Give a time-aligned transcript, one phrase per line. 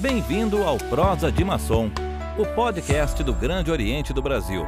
[0.00, 1.90] Bem-vindo ao Prosa de Maçom,
[2.38, 4.62] o podcast do Grande Oriente do Brasil.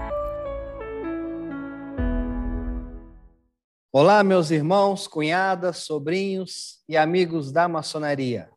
[3.93, 8.51] Olá, meus irmãos, cunhadas, sobrinhos e amigos da maçonaria.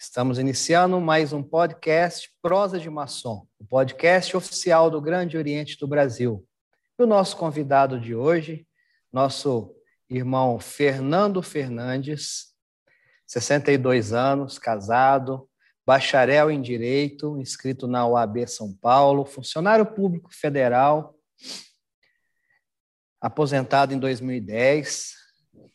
[0.00, 5.86] Estamos iniciando mais um podcast Prosa de Maçom, o podcast oficial do Grande Oriente do
[5.86, 6.42] Brasil.
[6.98, 8.66] E o nosso convidado de hoje,
[9.12, 9.70] nosso
[10.08, 12.54] irmão Fernando Fernandes,
[13.26, 15.46] 62 anos, casado,
[15.86, 21.16] bacharel em Direito, inscrito na UAB São Paulo, funcionário público federal,
[23.20, 25.14] aposentado em 2010,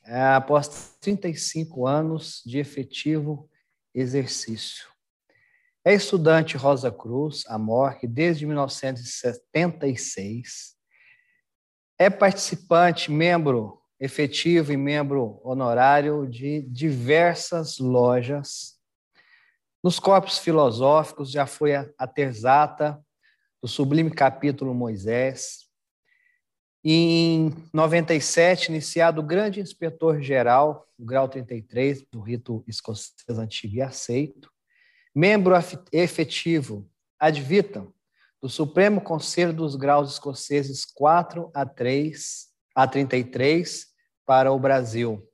[0.06, 3.50] é, após 35 anos de efetivo
[3.96, 4.92] exercício.
[5.84, 10.76] É estudante Rosa Cruz, a morte, desde 1976.
[11.98, 18.81] É participante, membro efetivo e membro honorário de diversas lojas
[19.84, 23.04] nos corpos filosóficos já foi a Terzata,
[23.62, 25.68] do Sublime Capítulo Moisés.
[26.84, 34.52] Em 97, iniciado o grande inspetor-geral, o grau 33, do rito escocês antigo e aceito.
[35.14, 35.54] Membro
[35.92, 37.94] efetivo, ad vitam,
[38.42, 43.88] do Supremo Conselho dos Graus Escoceses 4 a 3 a 33
[44.26, 45.28] para o Brasil.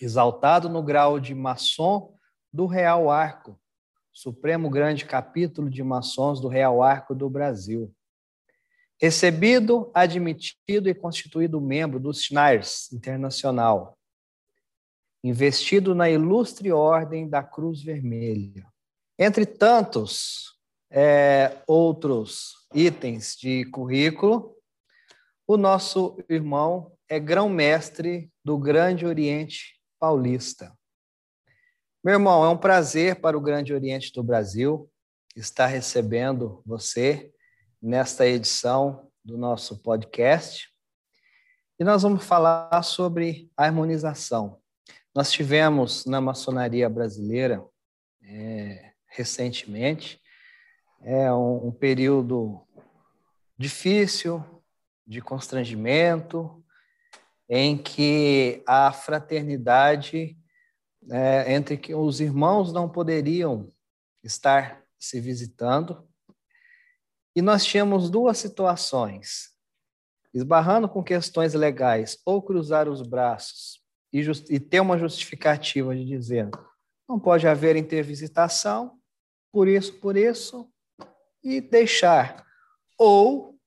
[0.00, 2.16] Exaltado no grau de maçom
[2.52, 3.58] do Real Arco,
[4.12, 7.94] Supremo Grande Capítulo de Maçons do Real Arco do Brasil.
[9.00, 13.98] Recebido, admitido e constituído membro do SNARS Internacional.
[15.24, 18.66] Investido na ilustre Ordem da Cruz Vermelha.
[19.18, 20.58] Entre tantos
[20.90, 24.54] é, outros itens de currículo,
[25.46, 30.76] o nosso irmão é grão-mestre do Grande Oriente Paulista.
[32.04, 34.90] Meu irmão, é um prazer para o Grande Oriente do Brasil
[35.36, 37.32] estar recebendo você
[37.80, 40.68] nesta edição do nosso podcast.
[41.78, 44.58] E nós vamos falar sobre harmonização.
[45.14, 47.64] Nós tivemos na maçonaria brasileira
[48.24, 50.20] é, recentemente
[51.02, 52.66] é um, um período
[53.56, 54.44] difícil
[55.06, 56.64] de constrangimento,
[57.48, 60.36] em que a fraternidade
[61.10, 63.72] é, entre que os irmãos não poderiam
[64.22, 66.08] estar se visitando.
[67.34, 69.50] E nós tínhamos duas situações:
[70.32, 74.20] esbarrando com questões legais, ou cruzar os braços e,
[74.50, 76.50] e ter uma justificativa de dizer
[77.12, 78.98] não pode haver intervisitação,
[79.52, 80.72] por isso, por isso,
[81.44, 82.46] e deixar.
[82.96, 83.58] Ou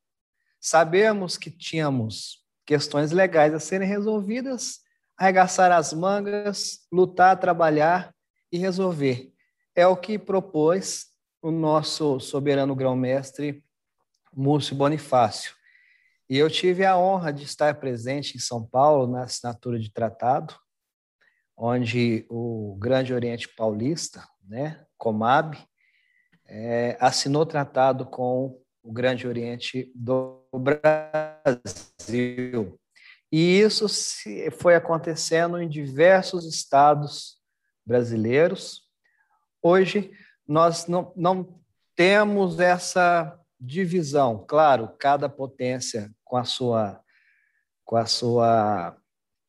[0.59, 4.79] sabemos que tínhamos questões legais a serem resolvidas
[5.17, 8.13] arregaçar as mangas, lutar, trabalhar
[8.51, 9.31] e resolver.
[9.75, 11.07] É o que propôs
[11.41, 13.63] o nosso soberano grão-mestre
[14.33, 15.53] Múcio Bonifácio.
[16.29, 20.55] E eu tive a honra de estar presente em São Paulo na assinatura de tratado,
[21.55, 25.57] onde o Grande Oriente Paulista, né, Comab,
[26.45, 31.47] é, assinou tratado com o Grande Oriente do Brasil.
[33.37, 33.87] E isso
[34.53, 37.37] foi acontecendo em diversos estados
[37.85, 38.83] brasileiros.
[39.61, 40.09] Hoje,
[40.47, 41.61] nós não, não
[41.97, 44.45] temos essa divisão.
[44.47, 47.03] Claro, cada potência com a sua,
[47.83, 48.95] com a sua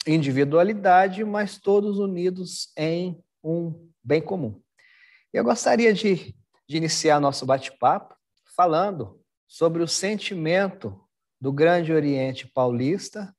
[0.05, 4.61] individualidade, mas todos unidos em um bem comum.
[5.33, 6.35] Eu gostaria de,
[6.69, 8.17] de iniciar nosso bate-papo
[8.57, 11.01] falando sobre o sentimento
[11.41, 13.33] do Grande Oriente Paulista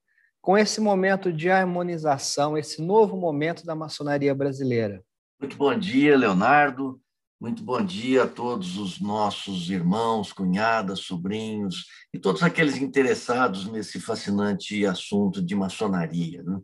[0.47, 5.03] com esse momento de harmonização, esse novo momento da maçonaria brasileira.
[5.37, 7.01] Muito bom dia, Leonardo.
[7.37, 13.99] Muito bom dia a todos os nossos irmãos, cunhadas, sobrinhos e todos aqueles interessados nesse
[13.99, 16.41] fascinante assunto de maçonaria.
[16.41, 16.61] Né?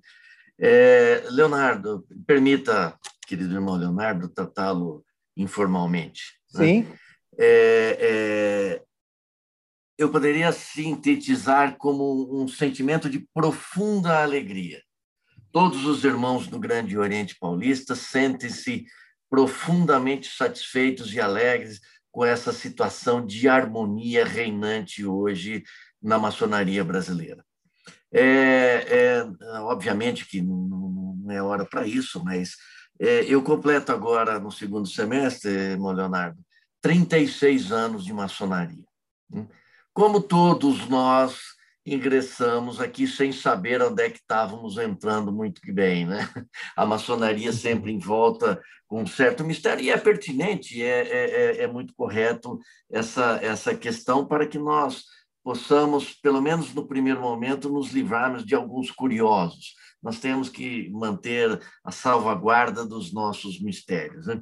[0.58, 5.04] É, Leonardo, permita, querido irmão Leonardo, tratá-lo
[5.36, 6.22] informalmente.
[6.54, 6.66] Né?
[6.66, 6.82] Sim.
[6.84, 6.98] Né?
[7.38, 8.84] É, é,
[9.98, 14.82] eu poderia sintetizar como um sentimento de profunda alegria.
[15.52, 18.86] Todos os irmãos do Grande Oriente Paulista sentem-se
[19.30, 21.80] profundamente satisfeitos e alegres
[22.12, 25.64] com essa situação de harmonia reinante hoje
[26.02, 27.44] na maçonaria brasileira.
[28.12, 29.24] É, é
[29.62, 32.56] obviamente que não, é hora para isso, mas
[33.00, 36.40] é, eu completo agora, no segundo semestre, irmão Leonardo,
[36.82, 38.86] 36 anos de maçonaria.
[39.30, 39.48] Né?
[39.94, 41.40] Como todos nós
[41.86, 46.06] ingressamos aqui sem saber onde é que estávamos entrando muito bem.
[46.06, 46.18] Né?
[46.76, 51.64] A maçonaria sempre em volta com um certo mistério, e é pertinente, é, é, é,
[51.64, 52.60] é muito correto
[52.92, 55.06] essa, essa questão para que nós
[55.44, 59.74] possamos, pelo menos no primeiro momento, nos livrarmos de alguns curiosos.
[60.02, 64.28] Nós temos que manter a salvaguarda dos nossos mistérios.
[64.28, 64.42] Né?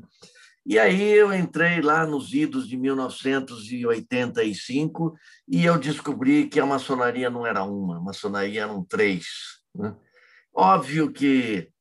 [0.65, 5.15] E aí eu entrei lá nos idos de 1985
[5.47, 9.25] e eu descobri que a maçonaria não era uma, a maçonaria eram três.
[9.73, 9.95] Né?
[10.53, 11.71] Óbvio que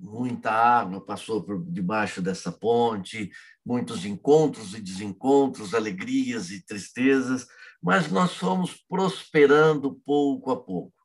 [0.00, 3.30] muita água passou por debaixo dessa ponte,
[3.66, 7.46] muitos encontros e desencontros, alegrias e tristezas,
[7.82, 10.97] mas nós fomos prosperando pouco a pouco.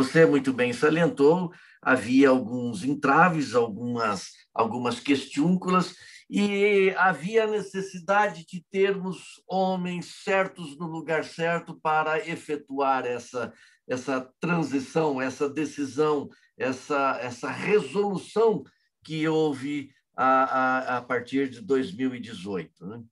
[0.00, 1.52] Você muito bem salientou,
[1.82, 5.94] havia alguns entraves, algumas, algumas questiúnculas,
[6.30, 13.52] e havia necessidade de termos homens certos no lugar certo para efetuar essa,
[13.86, 18.64] essa transição, essa decisão, essa, essa resolução
[19.04, 22.86] que houve a, a, a partir de 2018.
[22.86, 23.02] Né?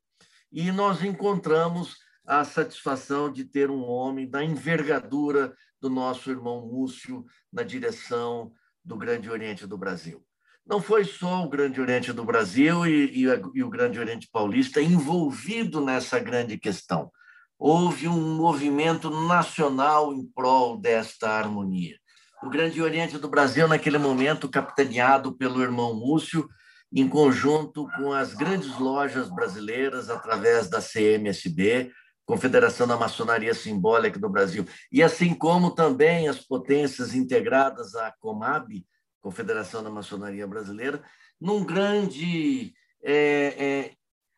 [0.50, 7.24] E nós encontramos a satisfação de ter um homem da envergadura do nosso irmão Múcio
[7.52, 8.52] na direção
[8.84, 10.24] do Grande Oriente do Brasil.
[10.66, 14.82] Não foi só o Grande Oriente do Brasil e, e, e o Grande Oriente Paulista
[14.82, 17.10] envolvido nessa grande questão.
[17.58, 21.96] Houve um movimento nacional em prol desta harmonia.
[22.42, 26.48] O Grande Oriente do Brasil, naquele momento, capitaneado pelo irmão Múcio,
[26.92, 31.90] em conjunto com as grandes lojas brasileiras, através da CMSB,
[32.28, 38.84] Confederação da Maçonaria Simbólica do Brasil, e assim como também as potências integradas à Comab,
[39.18, 41.02] Confederação da Maçonaria Brasileira,
[41.40, 43.92] num grande, é, é,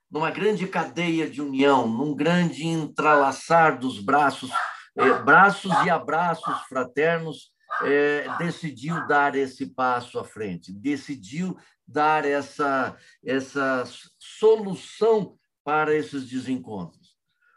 [0.09, 4.53] numa grande cadeia de união, num grande entrelaçar dos braços,
[4.97, 7.51] é, braços e abraços fraternos,
[7.83, 13.83] é, decidiu dar esse passo à frente, decidiu dar essa, essa
[14.17, 17.00] solução para esses desencontros.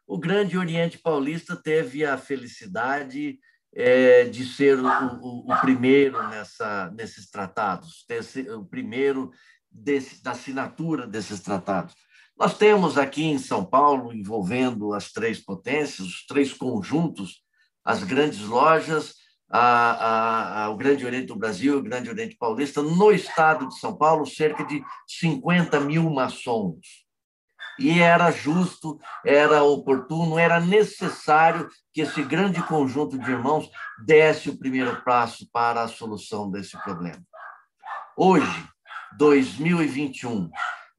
[0.06, 3.40] O Grande Oriente Paulista teve a felicidade
[3.76, 8.06] é, de ser o, o, o, primeiro nessa, nesses tratados,
[8.56, 9.32] o primeiro
[9.72, 11.96] desse, da assinatura desses tratados.
[12.38, 17.44] Nós temos aqui em São Paulo, envolvendo as três potências, os três conjuntos,
[17.84, 19.16] as grandes lojas,
[19.50, 23.80] a, a, a, o Grande Oriente do Brasil, o Grande Oriente Paulista, no estado de
[23.80, 27.04] São Paulo, cerca de 50 mil maçons.
[27.80, 33.70] E era justo, era oportuno, era necessário que esse grande conjunto de irmãos
[34.06, 37.22] desse o primeiro passo para a solução desse problema.
[38.16, 38.70] Hoje,
[39.18, 40.50] 2021,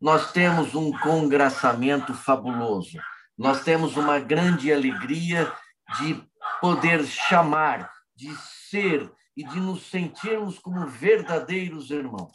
[0.01, 2.99] nós temos um congraçamento fabuloso.
[3.39, 5.53] Nós temos uma grande alegria
[5.99, 6.23] de
[6.61, 8.35] poder chamar, de
[8.69, 12.33] ser e de nos sentirmos como verdadeiros irmãos.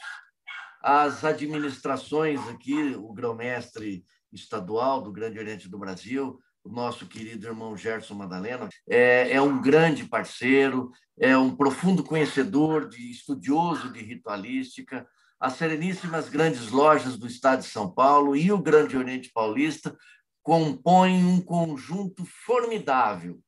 [0.82, 7.76] As administrações aqui, o grão-mestre estadual do Grande Oriente do Brasil, o nosso querido irmão
[7.76, 15.08] Gerson Madalena, é, é um grande parceiro, é um profundo conhecedor, de estudioso de ritualística.
[15.40, 19.96] As sereníssimas grandes lojas do estado de São Paulo e o Grande Oriente Paulista
[20.44, 23.40] compõem um conjunto formidável.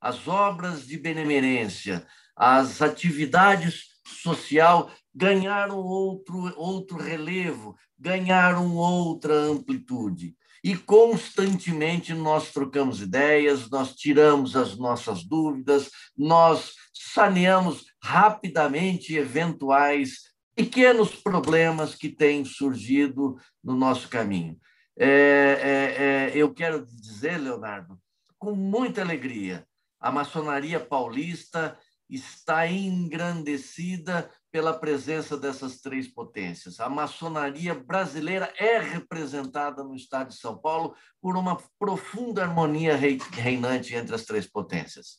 [0.00, 2.06] As obras de benemerência,
[2.36, 10.36] as atividades social ganharam outro, outro relevo, ganharam outra amplitude.
[10.62, 21.16] E constantemente nós trocamos ideias, nós tiramos as nossas dúvidas, nós saneamos rapidamente eventuais pequenos
[21.16, 24.56] problemas que têm surgido no nosso caminho.
[24.96, 27.98] É, é, é, eu quero dizer, Leonardo,
[28.38, 29.66] com muita alegria,
[30.00, 31.76] a maçonaria paulista
[32.08, 36.80] está engrandecida pela presença dessas três potências.
[36.80, 43.94] A maçonaria brasileira é representada no estado de São Paulo por uma profunda harmonia reinante
[43.94, 45.18] entre as três potências.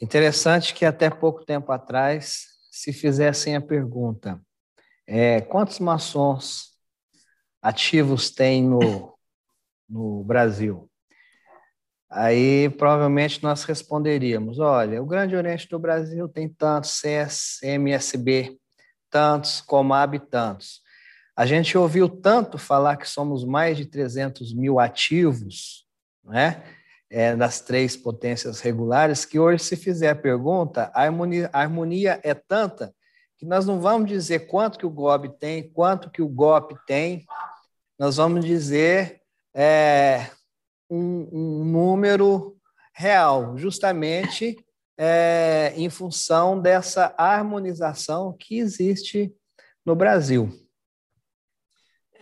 [0.00, 4.40] Interessante que até pouco tempo atrás se fizessem a pergunta:
[5.06, 6.76] é, quantos maçons
[7.60, 9.16] ativos tem no,
[9.88, 10.90] no Brasil?
[12.10, 18.58] Aí provavelmente nós responderíamos: olha, o Grande Oriente do Brasil tem tantos, CS, MSB,
[19.10, 20.80] tantos, Comab, tantos.
[21.36, 25.86] A gente ouviu tanto falar que somos mais de 300 mil ativos,
[26.24, 26.62] né?
[27.08, 32.20] É, das três potências regulares, que hoje, se fizer a pergunta, a harmonia, a harmonia
[32.24, 32.92] é tanta
[33.38, 37.24] que nós não vamos dizer quanto que o GOB tem, quanto que o GOP tem,
[37.98, 39.20] nós vamos dizer
[39.54, 40.26] é,
[40.90, 42.56] um, um número
[42.94, 44.56] real, justamente
[44.98, 49.32] é, em função dessa harmonização que existe
[49.84, 50.50] no Brasil.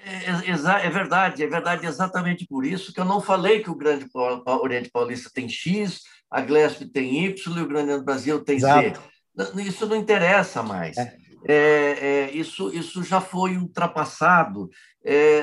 [0.05, 3.75] É, é, é, verdade, é verdade exatamente por isso que eu não falei que o
[3.75, 4.07] Grande
[4.45, 9.01] Oriente Paulista tem X, a Glesp tem Y e o Grande Brasil tem Exato.
[9.39, 9.63] Z.
[9.63, 10.97] Isso não interessa mais.
[10.97, 11.17] É.
[11.47, 14.71] É, é, isso, isso já foi ultrapassado.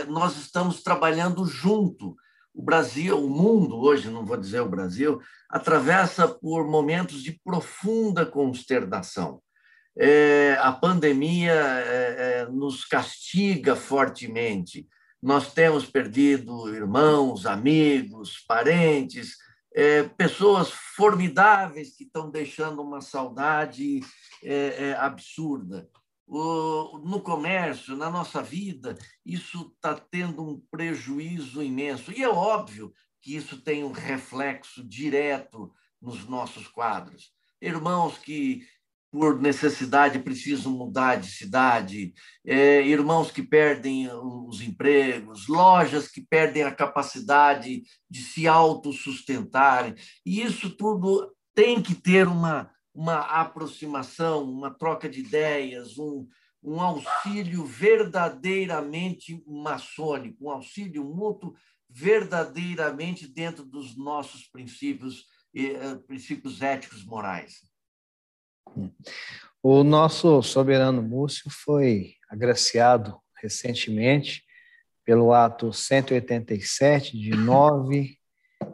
[0.08, 2.16] Nós estamos trabalhando junto.
[2.54, 8.26] O Brasil, o mundo hoje, não vou dizer o Brasil, atravessa por momentos de profunda
[8.26, 9.42] consternação.
[9.98, 14.88] É, a pandemia é, é, nos castiga fortemente.
[15.22, 19.36] Nós temos perdido irmãos, amigos, parentes,
[19.74, 24.02] é, pessoas formidáveis que estão deixando uma saudade
[24.44, 25.88] é, absurda.
[26.32, 32.12] No comércio, na nossa vida, isso está tendo um prejuízo imenso.
[32.12, 37.34] E é óbvio que isso tem um reflexo direto nos nossos quadros.
[37.62, 38.62] Irmãos que
[39.12, 42.14] por necessidade precisam mudar de cidade,
[42.46, 49.96] é, irmãos que perdem os empregos, lojas que perdem a capacidade de se autossustentarem.
[50.26, 56.28] E isso tudo tem que ter uma, uma aproximação, uma troca de ideias, um,
[56.64, 61.56] um auxílio verdadeiramente maçônico, um auxílio mútuo
[61.90, 67.66] verdadeiramente dentro dos nossos princípios, eh, princípios éticos morais.
[69.62, 74.44] O nosso soberano Múcio foi agraciado recentemente
[75.04, 78.18] pelo ato 187 de 9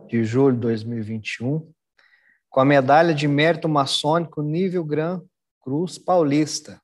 [0.07, 1.73] de julho de 2021
[2.49, 5.21] com a medalha de mérito maçônico nível Gran
[5.61, 6.81] Cruz Paulista.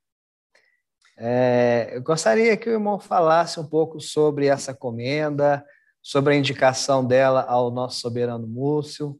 [1.16, 5.64] É, eu gostaria que o irmão falasse um pouco sobre essa comenda,
[6.02, 9.18] sobre a indicação dela ao nosso soberano Múcio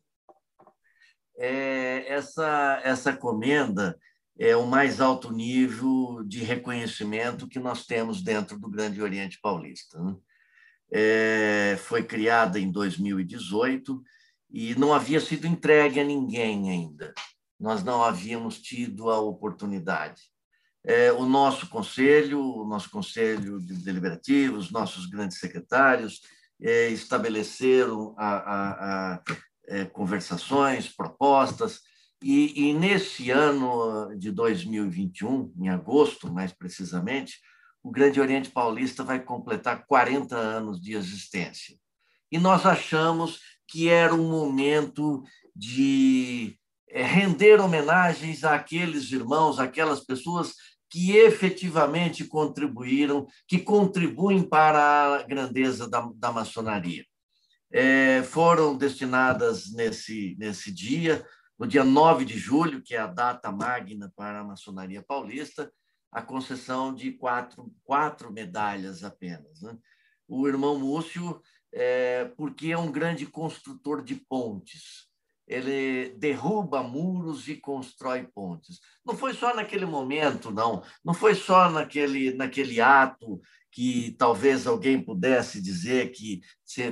[1.36, 3.98] é, essa, essa comenda
[4.38, 10.00] é o mais alto nível de reconhecimento que nós temos dentro do Grande Oriente Paulista.
[10.00, 10.16] Né?
[10.92, 14.02] É, foi criada em 2018
[14.54, 17.12] e não havia sido entregue a ninguém ainda.
[17.58, 20.22] Nós não havíamos tido a oportunidade.
[20.86, 26.20] É, o nosso conselho, o nosso conselho deliberativo, os nossos grandes secretários
[26.62, 29.22] é, estabeleceram a, a, a,
[29.66, 31.80] é, conversações, propostas,
[32.22, 37.40] e, e, nesse ano de 2021, em agosto, mais precisamente,
[37.82, 41.76] o Grande Oriente Paulista vai completar 40 anos de existência.
[42.30, 45.22] E nós achamos que era um momento
[45.54, 46.56] de
[46.88, 50.54] é, render homenagens àqueles irmãos, aquelas pessoas
[50.90, 57.04] que efetivamente contribuíram, que contribuem para a grandeza da, da maçonaria
[57.74, 61.26] é, foram destinadas nesse, nesse dia,
[61.58, 65.72] no dia 9 de julho, que é a data magna para a maçonaria paulista,
[66.12, 69.60] a concessão de quatro, quatro medalhas apenas.
[69.60, 69.76] Né?
[70.28, 71.42] O irmão Múcio,
[71.74, 75.08] é, porque é um grande construtor de pontes,
[75.46, 78.78] ele derruba muros e constrói pontes.
[79.04, 80.82] Não foi só naquele momento, não.
[81.04, 83.40] Não foi só naquele, naquele ato
[83.70, 86.40] que talvez alguém pudesse dizer que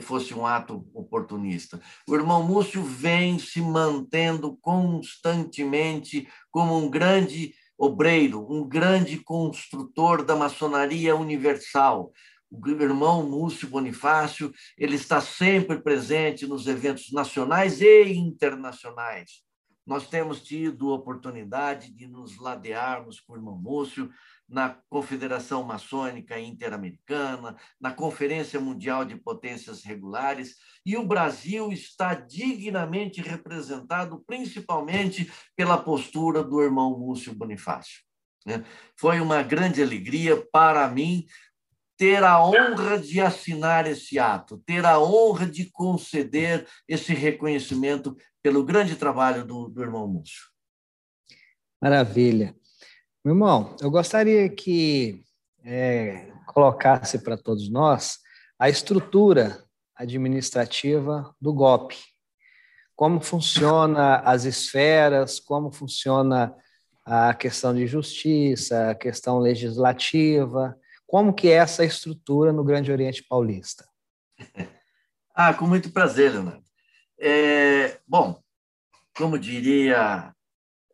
[0.01, 1.81] fosse um ato oportunista.
[2.09, 10.37] O irmão Múcio vem se mantendo constantemente como um grande obreiro, um grande construtor da
[10.37, 12.13] maçonaria universal.
[12.53, 19.43] O irmão Múcio Bonifácio, ele está sempre presente nos eventos nacionais e internacionais.
[19.87, 24.11] Nós temos tido oportunidade de nos ladearmos com o irmão Múcio,
[24.47, 33.23] na Confederação Maçônica Interamericana, na Conferência Mundial de Potências Regulares, e o Brasil está dignamente
[33.23, 38.03] representado, principalmente pela postura do irmão Múcio Bonifácio.
[38.45, 38.63] Né?
[38.95, 41.25] Foi uma grande alegria para mim
[41.97, 48.65] ter a honra de assinar esse ato, ter a honra de conceder esse reconhecimento pelo
[48.65, 50.51] grande trabalho do, do irmão Múcio.
[51.81, 52.55] Maravilha.
[53.25, 55.23] Meu irmão, eu gostaria que
[55.65, 58.19] é, colocasse para todos nós
[58.59, 61.97] a estrutura administrativa do GOP.
[62.95, 66.55] Como funciona as esferas, como funciona
[67.05, 70.77] a questão de justiça, a questão legislativa,
[71.13, 73.87] como que é essa estrutura no Grande Oriente Paulista?
[75.35, 76.63] Ah, com muito prazer, Leonardo.
[77.19, 78.39] É, bom,
[79.17, 80.31] como diria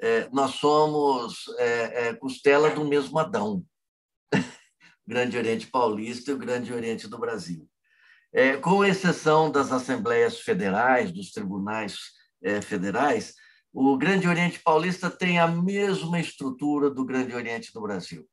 [0.01, 3.65] é, nós somos é, é, costela do mesmo Adão,
[5.05, 7.69] Grande Oriente Paulista e o Grande Oriente do Brasil.
[8.33, 11.97] É, com exceção das assembleias federais, dos tribunais
[12.41, 13.35] é, federais,
[13.73, 18.25] O Grande Oriente Paulista tem a mesma estrutura do Grande Oriente do Brasil.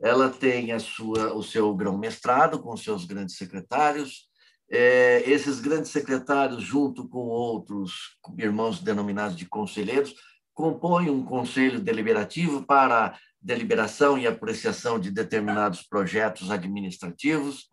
[0.00, 4.28] Ela tem a sua, o seu grão-mestrado com seus grandes secretários.
[4.70, 10.14] É, esses grandes secretários, junto com outros irmãos denominados de conselheiros,
[10.52, 17.70] compõem um conselho deliberativo para deliberação e apreciação de determinados projetos administrativos.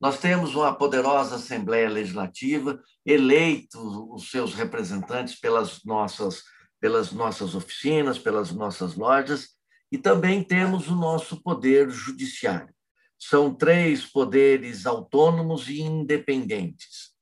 [0.00, 6.42] Nós temos uma poderosa Assembleia Legislativa, eleito os seus representantes pelas nossas,
[6.80, 9.57] pelas nossas oficinas, pelas nossas lojas,
[9.90, 12.74] e também temos o nosso Poder Judiciário.
[13.18, 17.12] São três poderes autônomos e independentes.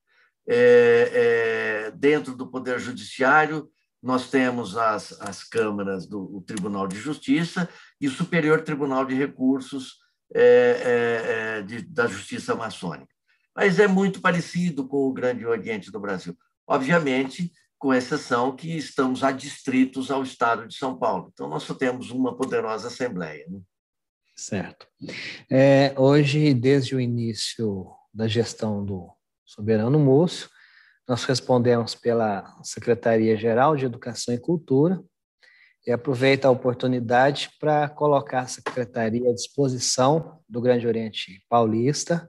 [0.48, 3.68] É, é, dentro do Poder Judiciário,
[4.02, 7.68] nós temos as, as câmaras do Tribunal de Justiça
[8.00, 9.96] e o Superior Tribunal de Recursos,
[10.34, 13.14] é, é, é, de, da justiça maçônica.
[13.54, 16.36] Mas é muito parecido com o Grande Oriente do Brasil.
[16.66, 21.30] Obviamente, com exceção que estamos adstritos ao Estado de São Paulo.
[21.32, 23.44] Então, nós só temos uma poderosa Assembleia.
[23.48, 23.60] Né?
[24.34, 24.86] Certo.
[25.50, 29.10] É, hoje, desde o início da gestão do
[29.44, 30.48] Soberano Múcio,
[31.08, 35.02] nós respondemos pela Secretaria-Geral de Educação e Cultura,
[35.86, 42.28] e aproveito a oportunidade para colocar a Secretaria à disposição do Grande Oriente Paulista,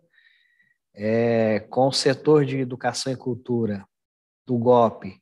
[0.94, 3.84] é, com o setor de Educação e Cultura
[4.46, 5.20] do GOP.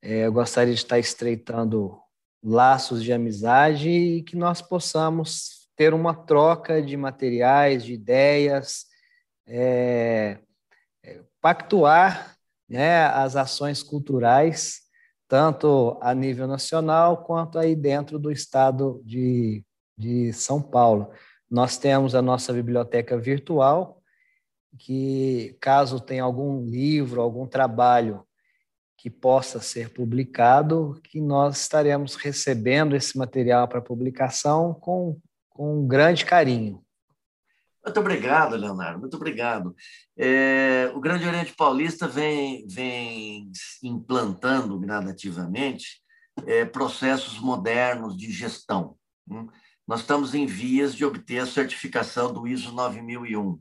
[0.00, 1.98] É, eu gostaria de estar estreitando
[2.42, 8.86] laços de amizade e que nós possamos ter uma troca de materiais, de ideias,
[9.46, 10.38] é,
[11.04, 12.36] é pactuar
[12.68, 14.88] né, as ações culturais
[15.28, 19.62] tanto a nível nacional quanto aí dentro do estado de,
[19.96, 21.12] de São Paulo.
[21.50, 24.02] Nós temos a nossa biblioteca virtual,
[24.78, 28.24] que caso tenha algum livro, algum trabalho
[28.98, 35.16] que possa ser publicado, que nós estaremos recebendo esse material para publicação com,
[35.48, 36.84] com um grande carinho.
[37.84, 39.74] Muito obrigado, Leonardo, muito obrigado.
[40.16, 43.50] É, o Grande Oriente Paulista vem, vem
[43.84, 46.02] implantando gradativamente
[46.44, 48.96] é, processos modernos de gestão.
[49.24, 49.46] Né?
[49.86, 53.60] Nós estamos em vias de obter a certificação do ISO 9001.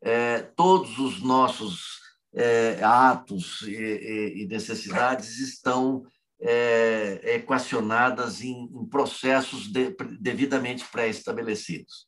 [0.00, 2.03] É, todos os nossos
[2.34, 6.04] é, atos e, e, necessidades estão
[6.40, 12.06] é, equacionadas em, em processos de, devidamente pré-estabelecidos.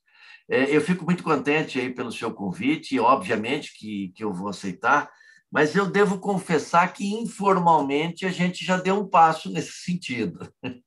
[0.48, 5.10] É, eu fico muito contente aí pelo seu convite, obviamente que, que eu vou aceitar,
[5.50, 10.52] mas eu devo confessar que informalmente a gente já deu um passo nesse sentido.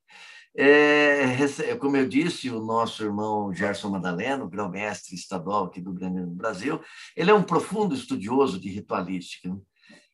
[0.57, 6.81] É, como eu disse, o nosso irmão Gerson Madaleno, grão-mestre estadual aqui do Grande Brasil,
[7.15, 9.55] ele é um profundo estudioso de ritualística.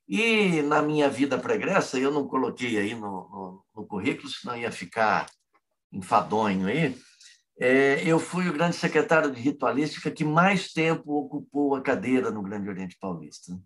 [0.08, 4.72] E na minha vida pregressa, eu não coloquei aí no, no, no currículo, senão ia
[4.72, 5.26] ficar
[5.92, 6.96] enfadonho aí,
[7.60, 12.42] é, eu fui o grande secretário de ritualística que mais tempo ocupou a cadeira no
[12.42, 13.58] Grande Oriente Paulista.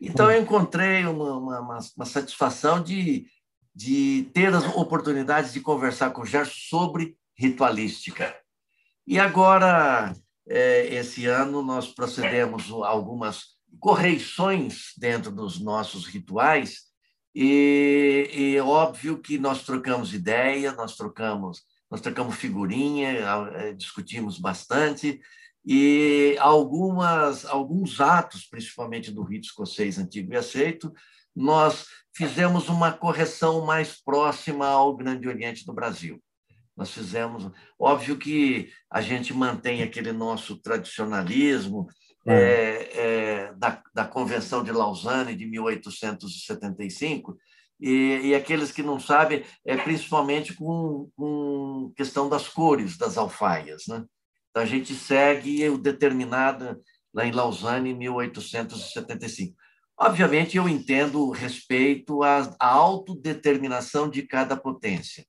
[0.00, 3.26] Então, eu encontrei uma, uma, uma satisfação de,
[3.74, 8.34] de ter as oportunidades de conversar com o Gerson sobre ritualística.
[9.06, 10.14] E agora,
[10.48, 16.82] é, esse ano, nós procedemos algumas correições dentro dos nossos rituais,
[17.34, 23.12] e, é óbvio que nós trocamos ideia, nós trocamos nós trocamos figurinha,
[23.54, 25.20] eh, discutimos bastante,
[25.64, 30.92] e algumas, alguns atos, principalmente do rito escocês antigo e aceito,
[31.34, 36.22] nós fizemos uma correção mais próxima ao Grande Oriente do Brasil.
[36.76, 37.50] Nós fizemos.
[37.78, 41.88] Óbvio que a gente mantém aquele nosso tradicionalismo
[42.26, 42.32] é.
[42.32, 47.36] É, é, da, da Convenção de Lausanne de 1875,
[47.80, 53.86] e, e, aqueles que não sabem, é principalmente com, com questão das cores das alfaias.
[53.88, 54.04] Né?
[54.48, 56.80] Então, a gente segue o determinado
[57.12, 59.54] lá em Lausanne, em 1875.
[59.98, 65.24] Obviamente, eu entendo respeito à, autodeterminação de cada potência.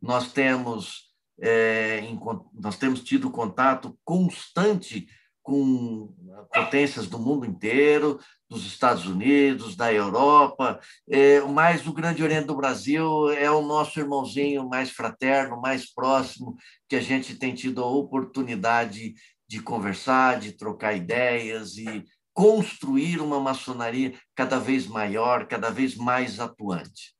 [0.00, 2.20] Nós temos, é, em,
[2.52, 5.06] nós temos tido contato constante
[5.42, 6.14] com
[6.52, 12.56] potências do mundo inteiro, dos Estados Unidos, da Europa, é, mas o Grande Oriente do
[12.56, 16.56] Brasil é o nosso irmãozinho mais fraterno, mais próximo,
[16.88, 19.14] que a gente tem tido a oportunidade
[19.46, 22.04] de conversar, de trocar ideias e
[22.34, 27.14] construir uma maçonaria cada vez maior, cada vez mais atuante.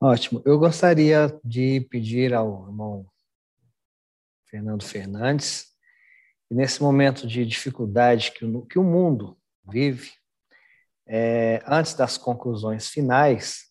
[0.00, 0.42] Ótimo.
[0.44, 3.06] Eu gostaria de pedir ao irmão
[4.46, 5.66] Fernando Fernandes
[6.50, 9.38] nesse momento de dificuldade que o, que o mundo
[9.70, 10.10] vive,
[11.06, 13.66] é, antes das conclusões finais,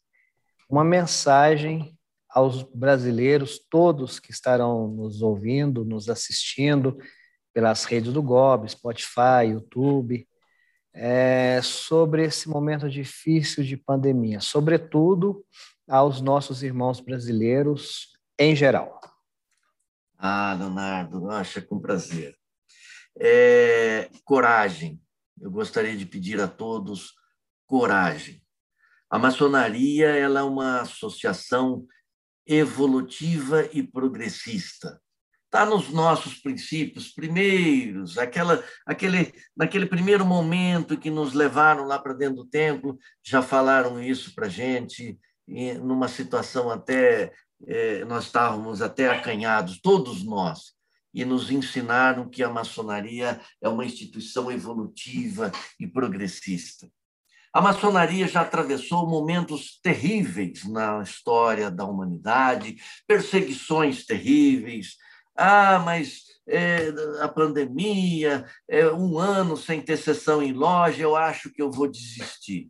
[0.70, 1.98] uma mensagem
[2.30, 6.98] aos brasileiros, todos que estarão nos ouvindo, nos assistindo
[7.54, 10.28] pelas redes do GOB, Spotify, YouTube,
[10.94, 15.46] é, sobre esse momento difícil de pandemia, sobretudo
[15.88, 19.00] aos nossos irmãos brasileiros em geral.
[20.18, 22.36] Ah, Leonardo, acha com prazer.
[23.20, 25.02] É, coragem.
[25.40, 27.14] Eu gostaria de pedir a todos
[27.66, 28.42] coragem.
[29.10, 31.86] A maçonaria ela é uma associação
[32.46, 35.02] evolutiva e progressista.
[35.52, 42.14] Está nos nossos princípios primeiros, aquela, aquele, naquele primeiro momento que nos levaram lá para
[42.14, 45.20] dentro do templo, já falaram isso para a gente,
[45.84, 47.34] numa situação até,
[47.68, 50.72] é, nós estávamos até acanhados, todos nós,
[51.14, 56.90] e nos ensinaram que a maçonaria é uma instituição evolutiva e progressista.
[57.54, 64.96] A maçonaria já atravessou momentos terríveis na história da humanidade, perseguições terríveis.
[65.44, 71.52] Ah, mas é, a pandemia, é, um ano sem ter sessão em loja, eu acho
[71.52, 72.70] que eu vou desistir.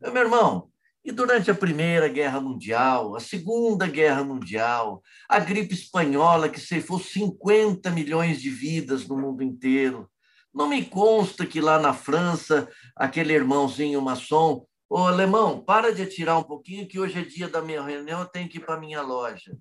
[0.00, 0.68] Meu irmão,
[1.04, 6.98] e durante a Primeira Guerra Mundial, a Segunda Guerra Mundial, a gripe espanhola que ceifou
[6.98, 10.10] 50 milhões de vidas no mundo inteiro,
[10.52, 16.36] não me consta que lá na França, aquele irmãozinho maçom, ô alemão, para de atirar
[16.36, 19.02] um pouquinho, que hoje é dia da minha reunião, eu tenho que ir para minha
[19.02, 19.56] loja.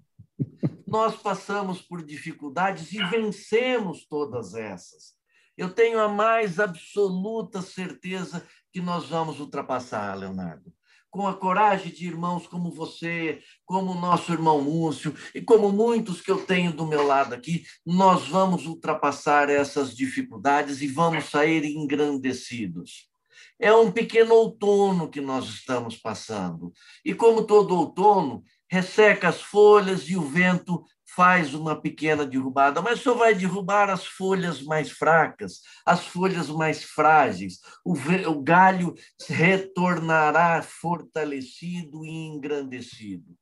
[0.85, 5.15] Nós passamos por dificuldades e vencemos todas essas.
[5.57, 10.73] Eu tenho a mais absoluta certeza que nós vamos ultrapassar, Leonardo
[11.15, 16.19] com a coragem de irmãos como você, como o nosso irmão Múcio e como muitos
[16.19, 21.63] que eu tenho do meu lado aqui, nós vamos ultrapassar essas dificuldades e vamos sair
[21.63, 23.09] engrandecidos.
[23.57, 26.73] É um pequeno outono que nós estamos passando.
[27.05, 30.83] E como todo outono, resseca as folhas e o vento
[31.15, 36.83] faz uma pequena derrubada, mas só vai derrubar as folhas mais fracas, as folhas mais
[36.83, 37.59] frágeis.
[37.85, 38.93] O, o galho
[39.29, 43.33] retornará fortalecido e engrandecido.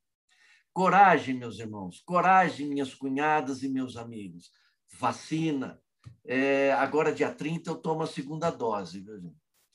[0.71, 4.51] Coragem, meus irmãos, coragem, minhas cunhadas e meus amigos.
[4.99, 5.79] Vacina.
[6.25, 9.03] É, agora, dia 30, eu tomo a segunda dose.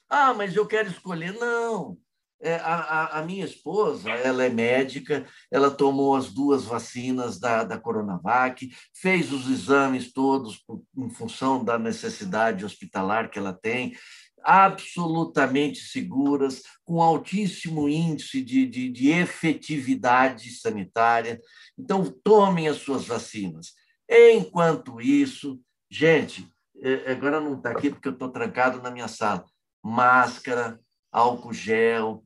[0.08, 1.32] Ah, mas eu quero escolher.
[1.34, 1.98] Não.
[2.40, 7.76] É, a, a, minha esposa, ela é médica, ela tomou as duas vacinas da, da
[7.76, 10.64] Coronavac, fez os exames todos
[10.96, 13.96] em função da necessidade hospitalar que ela tem,
[14.44, 21.40] absolutamente seguras, com altíssimo índice de, de, de efetividade sanitária.
[21.76, 23.72] Então, tomem as suas vacinas.
[24.08, 26.48] Enquanto isso, gente,
[26.80, 29.44] é, agora não está aqui porque eu estou trancado na minha sala,
[29.82, 32.24] máscara, álcool gel,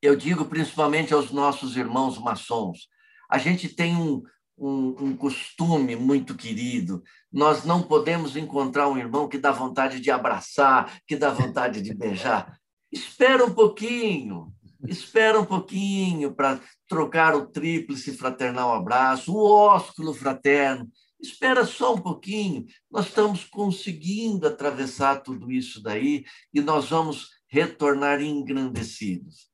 [0.00, 2.88] eu digo principalmente aos nossos irmãos maçons,
[3.28, 4.22] a gente tem um,
[4.56, 7.02] um, um, costume muito querido.
[7.32, 11.94] Nós não podemos encontrar um irmão que dá vontade de abraçar, que dá vontade de
[11.94, 12.58] beijar.
[12.90, 14.52] Espera um pouquinho,
[14.86, 20.88] espera um pouquinho para trocar o tríplice fraternal abraço, o ósculo fraterno.
[21.20, 28.22] Espera só um pouquinho, nós estamos conseguindo atravessar tudo isso daí e nós vamos retornar
[28.22, 29.48] engrandecidos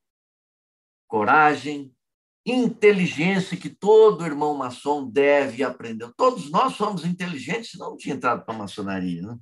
[1.15, 1.95] coragem,
[2.45, 6.11] inteligência que todo irmão maçom deve aprender.
[6.17, 9.21] Todos nós somos inteligentes, senão não tinha entrado para a maçonaria.
[9.21, 9.37] Né?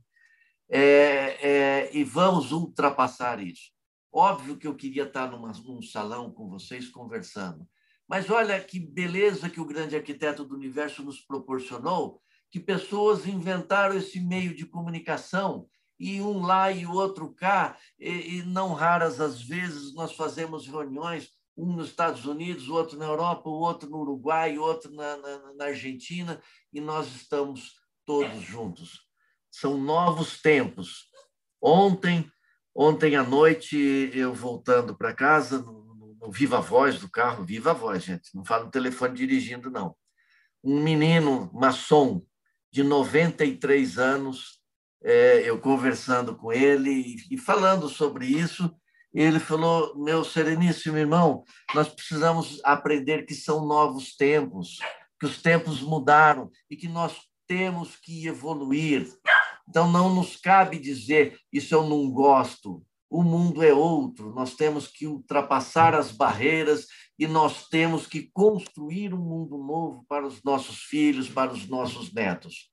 [0.69, 3.71] É, é, e vamos ultrapassar isso.
[4.11, 7.67] Óbvio que eu queria estar numa, num salão com vocês conversando,
[8.07, 13.97] mas olha que beleza que o grande arquiteto do universo nos proporcionou, que pessoas inventaram
[13.97, 15.67] esse meio de comunicação
[15.99, 21.33] e um lá e outro cá, e, e não raras às vezes nós fazemos reuniões
[21.55, 26.41] um nos Estados Unidos, outro na Europa, outro no Uruguai, outro na, na, na Argentina,
[26.71, 29.01] e nós estamos todos juntos.
[29.51, 31.05] São novos tempos.
[31.61, 32.29] Ontem,
[32.75, 33.77] ontem à noite,
[34.13, 38.43] eu voltando para casa, no, no, no, Viva Voz do carro, Viva Voz, gente, não
[38.43, 39.95] falo no telefone dirigindo, não.
[40.63, 42.25] Um menino maçom
[42.71, 44.59] de 93 anos,
[45.03, 48.73] é, eu conversando com ele e, e falando sobre isso,
[49.13, 51.43] e ele falou: Meu sereníssimo irmão,
[51.75, 54.79] nós precisamos aprender que são novos tempos,
[55.19, 59.07] que os tempos mudaram e que nós temos que evoluir.
[59.69, 62.83] Então, não nos cabe dizer isso eu não gosto.
[63.09, 66.87] O mundo é outro, nós temos que ultrapassar as barreiras
[67.19, 72.11] e nós temos que construir um mundo novo para os nossos filhos, para os nossos
[72.11, 72.72] netos.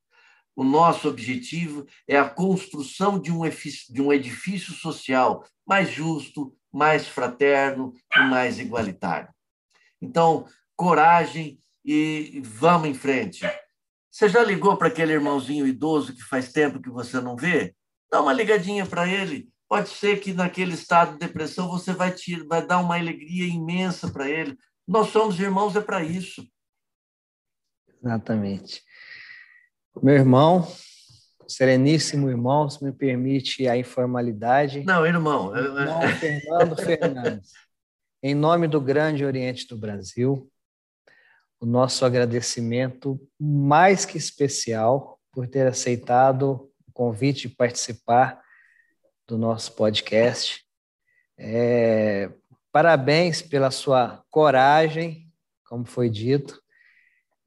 [0.60, 7.08] O nosso objetivo é a construção de um, de um edifício social mais justo, mais
[7.08, 9.30] fraterno e mais igualitário.
[10.02, 10.46] Então,
[10.76, 13.40] coragem e vamos em frente.
[14.10, 17.74] Você já ligou para aquele irmãozinho idoso que faz tempo que você não vê?
[18.12, 19.48] Dá uma ligadinha para ele.
[19.66, 24.12] Pode ser que naquele estado de depressão você vai, te, vai dar uma alegria imensa
[24.12, 24.58] para ele.
[24.86, 26.46] Nós somos irmãos, é para isso.
[28.04, 28.82] Exatamente.
[30.02, 30.66] Meu irmão,
[31.48, 34.84] sereníssimo irmão, se me permite a informalidade.
[34.84, 35.54] Não, irmão.
[35.56, 37.52] Irmão Fernando Fernandes.
[38.22, 40.50] Em nome do Grande Oriente do Brasil,
[41.58, 48.40] o nosso agradecimento mais que especial por ter aceitado o convite de participar
[49.26, 50.64] do nosso podcast.
[51.38, 52.30] É,
[52.70, 55.30] parabéns pela sua coragem,
[55.64, 56.59] como foi dito,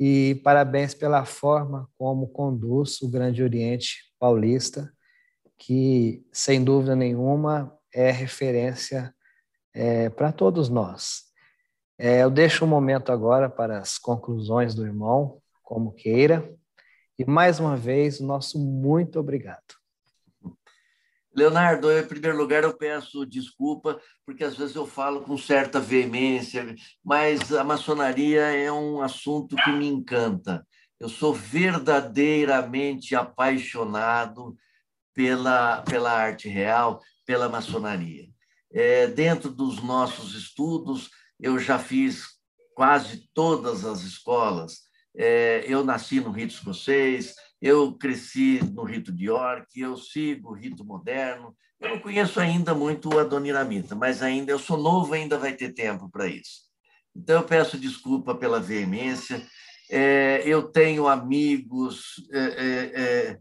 [0.06, 4.92] e parabéns pela forma como conduz o Grande Oriente Paulista,
[5.58, 9.16] que, sem dúvida nenhuma, é referência
[9.74, 11.22] é, para todos nós.
[11.98, 16.54] É, eu deixo um momento agora para as conclusões do irmão, como queira.
[17.18, 19.83] E mais uma vez, nosso muito obrigado.
[21.36, 26.76] Leonardo, em primeiro lugar, eu peço desculpa, porque às vezes eu falo com certa veemência,
[27.04, 30.66] mas a maçonaria é um assunto que me encanta.
[31.00, 34.56] Eu sou verdadeiramente apaixonado
[35.14, 38.28] pela, pela arte real, pela maçonaria.
[38.72, 42.26] É, dentro dos nossos estudos, eu já fiz
[42.76, 44.82] quase todas as escolas.
[45.16, 50.54] É, eu nasci no rito escocês, eu cresci no rito de York, eu sigo o
[50.54, 51.56] rito moderno.
[51.80, 55.74] Eu não conheço ainda muito a Doniramita, mas ainda eu sou novo, ainda vai ter
[55.74, 56.64] tempo para isso.
[57.16, 59.42] Então eu peço desculpa pela veemência.
[59.90, 63.40] É, eu tenho amigos é, é, é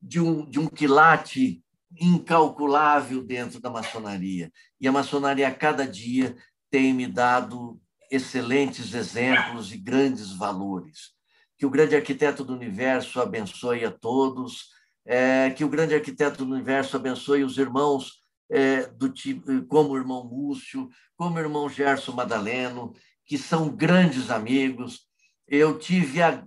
[0.00, 1.62] de, um, de um quilate
[2.00, 4.50] incalculável dentro da maçonaria.
[4.80, 6.34] E a maçonaria, a cada dia,
[6.70, 7.78] tem me dado
[8.10, 11.17] excelentes exemplos e grandes valores.
[11.58, 14.68] Que o grande arquiteto do universo abençoe a todos,
[15.04, 19.96] é, que o grande arquiteto do universo abençoe os irmãos é, do tipo, como o
[19.96, 22.92] irmão Múcio, como o irmão Gerson Madaleno,
[23.26, 25.06] que são grandes amigos.
[25.46, 26.44] Eu tive a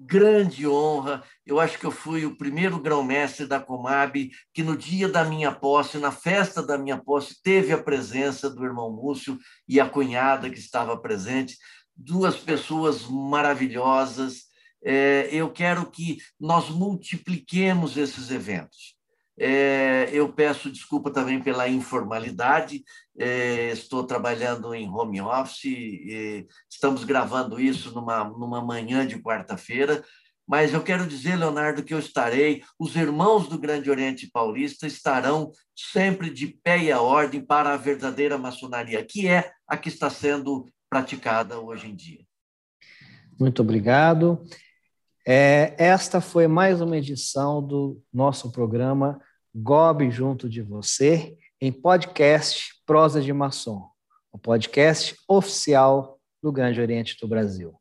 [0.00, 1.22] grande honra.
[1.44, 5.52] Eu acho que eu fui o primeiro grão-mestre da Comab que no dia da minha
[5.52, 10.48] posse, na festa da minha posse, teve a presença do irmão Múcio e a cunhada
[10.48, 11.56] que estava presente,
[11.94, 14.49] duas pessoas maravilhosas.
[14.82, 18.96] É, eu quero que nós multipliquemos esses eventos.
[19.38, 22.84] É, eu peço desculpa também pela informalidade.
[23.18, 30.04] É, estou trabalhando em home office, estamos gravando isso numa, numa manhã de quarta-feira.
[30.46, 35.52] Mas eu quero dizer, Leonardo, que eu estarei, os irmãos do Grande Oriente Paulista estarão
[35.76, 40.10] sempre de pé e a ordem para a verdadeira maçonaria, que é a que está
[40.10, 42.26] sendo praticada hoje em dia.
[43.38, 44.44] Muito obrigado.
[45.26, 49.20] É, esta foi mais uma edição do nosso programa
[49.54, 53.88] Gobe junto de você em podcast Prosa de Maçom,
[54.32, 57.79] o podcast oficial do Grande Oriente do Brasil.